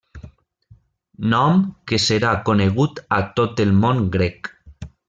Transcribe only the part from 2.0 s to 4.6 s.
serà conegut a tot el món grec.